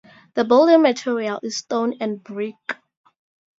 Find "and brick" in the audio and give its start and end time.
1.99-2.55